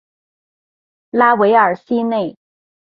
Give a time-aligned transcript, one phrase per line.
[1.11, 2.35] 拉韦尔西内。